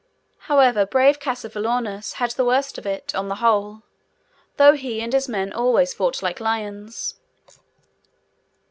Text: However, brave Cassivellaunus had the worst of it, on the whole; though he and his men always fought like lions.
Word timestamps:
However, 0.49 0.87
brave 0.87 1.19
Cassivellaunus 1.19 2.13
had 2.13 2.31
the 2.31 2.43
worst 2.43 2.79
of 2.79 2.87
it, 2.87 3.13
on 3.13 3.27
the 3.27 3.35
whole; 3.35 3.83
though 4.57 4.73
he 4.73 4.99
and 4.99 5.13
his 5.13 5.29
men 5.29 5.53
always 5.53 5.93
fought 5.93 6.23
like 6.23 6.39
lions. 6.39 7.19